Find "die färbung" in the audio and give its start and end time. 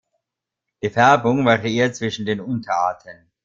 0.81-1.45